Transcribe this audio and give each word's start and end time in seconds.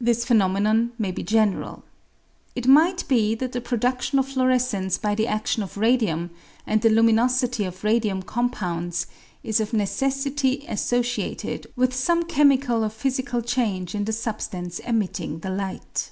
This 0.00 0.24
phenomenon 0.24 0.90
may 0.98 1.12
be 1.12 1.22
general. 1.22 1.84
It 2.56 2.66
might 2.66 3.06
be 3.06 3.36
that 3.36 3.52
the 3.52 3.60
production 3.60 4.18
of 4.18 4.26
fluorescence 4.26 4.98
by 4.98 5.14
the 5.14 5.26
adion 5.26 5.62
of 5.62 5.76
radium 5.76 6.30
and 6.66 6.82
the 6.82 6.90
luminosity 6.90 7.62
of 7.62 7.84
radium 7.84 8.24
com 8.24 8.50
pounds 8.50 9.06
is 9.44 9.60
of 9.60 9.72
necessity 9.72 10.64
associated 10.68 11.68
with 11.76 11.94
some 11.94 12.24
chemical 12.24 12.84
or 12.84 12.88
physical 12.88 13.40
change 13.40 13.94
in 13.94 14.02
the 14.04 14.12
substance 14.12 14.80
emitting 14.80 15.38
the 15.38 15.50
light. 15.50 16.10